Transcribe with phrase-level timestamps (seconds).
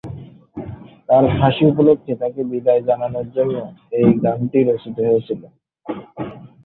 [1.09, 3.55] তার ফাঁসি উপলক্ষে তাকে বিদায় জানানোর জন্য
[3.97, 5.41] এই গানটি রচিত হয়েছিল।